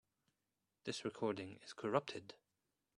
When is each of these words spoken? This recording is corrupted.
This 0.83 1.05
recording 1.05 1.59
is 1.63 1.73
corrupted. 1.73 2.33